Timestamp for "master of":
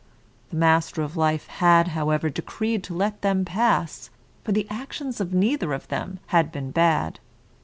0.55-1.15